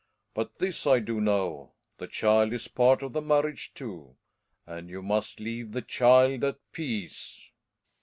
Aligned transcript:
But 0.33 0.57
this 0.57 0.87
I 0.87 0.97
do 0.97 1.21
know, 1.21 1.73
the 1.99 2.07
child 2.07 2.53
is 2.53 2.67
part 2.67 3.03
of 3.03 3.13
the 3.13 3.21
marriage 3.21 3.71
too. 3.75 4.15
And 4.65 4.89
you 4.89 5.03
must 5.03 5.39
leave 5.39 5.73
the 5.73 5.83
child 5.83 6.43
at 6.43 6.57
peace. 6.71 7.51